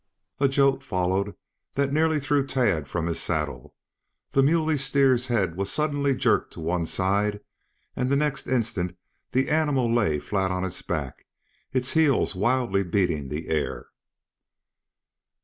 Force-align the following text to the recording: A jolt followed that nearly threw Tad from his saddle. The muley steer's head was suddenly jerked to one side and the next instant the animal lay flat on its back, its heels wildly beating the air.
A 0.39 0.47
jolt 0.47 0.81
followed 0.83 1.35
that 1.75 1.93
nearly 1.93 2.19
threw 2.19 2.43
Tad 2.47 2.87
from 2.87 3.05
his 3.05 3.19
saddle. 3.21 3.75
The 4.31 4.41
muley 4.41 4.79
steer's 4.79 5.27
head 5.27 5.55
was 5.55 5.71
suddenly 5.71 6.15
jerked 6.15 6.53
to 6.53 6.59
one 6.59 6.87
side 6.87 7.39
and 7.95 8.09
the 8.09 8.15
next 8.15 8.47
instant 8.47 8.97
the 9.31 9.49
animal 9.51 9.93
lay 9.93 10.17
flat 10.17 10.49
on 10.49 10.63
its 10.65 10.81
back, 10.81 11.27
its 11.71 11.91
heels 11.91 12.33
wildly 12.33 12.81
beating 12.81 13.29
the 13.29 13.49
air. 13.49 13.89